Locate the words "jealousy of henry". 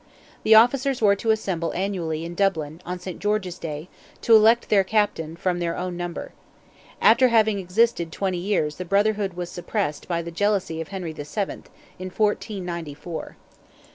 10.31-11.13